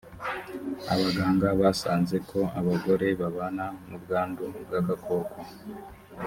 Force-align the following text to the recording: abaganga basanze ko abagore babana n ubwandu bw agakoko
abaganga 0.93 1.47
basanze 1.61 2.15
ko 2.29 2.39
abagore 2.59 3.07
babana 3.19 3.65
n 3.87 3.89
ubwandu 3.97 4.43
bw 4.63 4.71
agakoko 4.79 5.39